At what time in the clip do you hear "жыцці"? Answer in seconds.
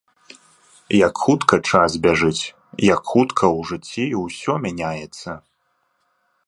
3.73-4.03